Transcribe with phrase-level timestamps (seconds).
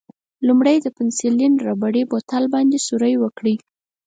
[0.47, 3.55] لومړی د پنسیلین ربړي بوتل باندې سوری وکړئ.